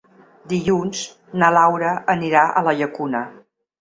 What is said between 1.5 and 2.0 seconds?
Laura